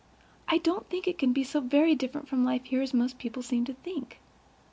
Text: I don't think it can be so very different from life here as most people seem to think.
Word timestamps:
I 0.47 0.57
don't 0.57 0.89
think 0.89 1.07
it 1.07 1.19
can 1.19 1.31
be 1.31 1.43
so 1.43 1.61
very 1.61 1.93
different 1.93 2.27
from 2.27 2.43
life 2.43 2.63
here 2.65 2.81
as 2.81 2.91
most 2.91 3.19
people 3.19 3.43
seem 3.43 3.65
to 3.65 3.73
think. 3.75 4.19